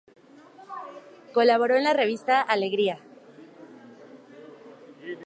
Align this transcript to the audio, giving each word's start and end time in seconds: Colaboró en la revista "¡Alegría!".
Colaboró 1.31 1.75
en 1.75 1.83
la 1.83 1.93
revista 1.93 2.41
"¡Alegría!". 2.41 2.99